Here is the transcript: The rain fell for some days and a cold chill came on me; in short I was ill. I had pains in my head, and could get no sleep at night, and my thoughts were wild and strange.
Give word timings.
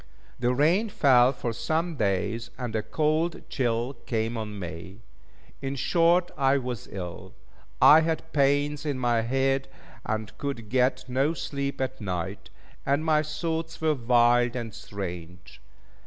The 0.39 0.51
rain 0.51 0.89
fell 0.89 1.31
for 1.31 1.53
some 1.53 1.95
days 1.95 2.49
and 2.57 2.75
a 2.75 2.81
cold 2.81 3.47
chill 3.49 3.93
came 4.07 4.35
on 4.35 4.57
me; 4.57 5.03
in 5.61 5.75
short 5.75 6.31
I 6.35 6.57
was 6.57 6.87
ill. 6.91 7.35
I 7.79 7.99
had 8.01 8.33
pains 8.33 8.83
in 8.83 8.97
my 8.97 9.21
head, 9.21 9.67
and 10.03 10.35
could 10.39 10.69
get 10.69 11.05
no 11.07 11.35
sleep 11.35 11.79
at 11.79 12.01
night, 12.01 12.49
and 12.83 13.05
my 13.05 13.21
thoughts 13.21 13.79
were 13.79 13.93
wild 13.93 14.55
and 14.55 14.73
strange. 14.73 15.61